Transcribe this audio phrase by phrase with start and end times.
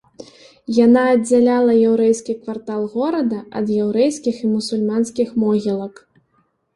[0.85, 5.93] Яна аддзяляла яўрэйскі квартал горада ад яўрэйскіх і мусульманскіх могілак.